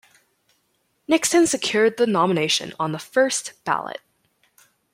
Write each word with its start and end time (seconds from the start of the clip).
Nixon 1.07 1.45
secured 1.45 1.97
the 1.97 2.07
nomination 2.07 2.73
on 2.79 2.91
the 2.91 2.97
first 2.97 3.53
ballot. 3.65 4.01